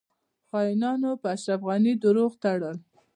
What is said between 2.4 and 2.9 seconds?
تړل